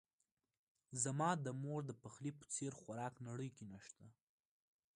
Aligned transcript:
زما 1.03 1.29
د 1.45 1.47
مور 1.61 1.81
دپخلی 1.91 2.31
په 2.39 2.45
څیر 2.53 2.71
خوراک 2.79 3.13
نړۍ 3.27 3.49
کې 3.55 3.65
نه 3.71 3.79
شته 3.85 4.05